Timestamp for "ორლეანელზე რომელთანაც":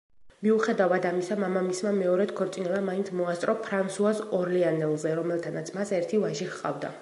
4.39-5.71